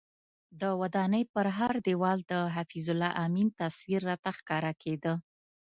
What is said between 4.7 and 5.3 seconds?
کېده.